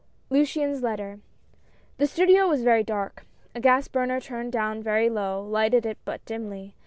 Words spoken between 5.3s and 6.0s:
lighted it